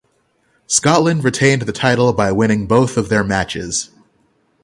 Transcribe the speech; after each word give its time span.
Scotland 0.65 1.23
retained 1.23 1.61
the 1.61 1.71
title 1.71 2.11
by 2.11 2.31
winning 2.31 2.65
both 2.65 2.95
their 3.07 3.23
matches. 3.23 3.91